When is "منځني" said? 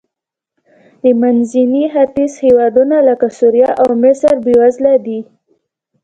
1.21-1.83